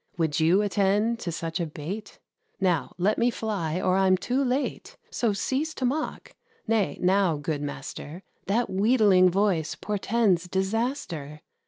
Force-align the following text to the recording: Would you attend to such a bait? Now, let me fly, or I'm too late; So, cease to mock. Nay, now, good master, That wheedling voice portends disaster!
Would 0.17 0.39
you 0.39 0.63
attend 0.63 1.19
to 1.19 1.31
such 1.31 1.59
a 1.59 1.65
bait? 1.67 2.17
Now, 2.59 2.95
let 2.97 3.19
me 3.19 3.29
fly, 3.29 3.79
or 3.79 3.97
I'm 3.97 4.17
too 4.17 4.43
late; 4.43 4.97
So, 5.11 5.31
cease 5.31 5.75
to 5.75 5.85
mock. 5.85 6.33
Nay, 6.67 6.97
now, 6.99 7.37
good 7.37 7.61
master, 7.61 8.23
That 8.47 8.67
wheedling 8.67 9.29
voice 9.29 9.75
portends 9.75 10.47
disaster! 10.47 11.41